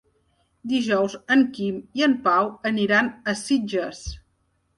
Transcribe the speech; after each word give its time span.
Dijous 0.69 1.15
en 1.35 1.43
Quim 1.57 1.77
i 2.01 2.07
en 2.07 2.15
Pau 2.29 2.49
aniran 2.71 3.11
a 3.13 3.37
Sitges. 3.45 4.03